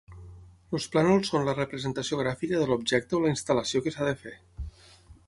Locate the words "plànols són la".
0.93-1.53